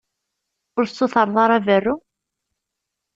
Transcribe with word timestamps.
Ur 0.77 0.85
tessutred 0.85 1.35
ara 1.43 1.57
berru? 1.67 1.95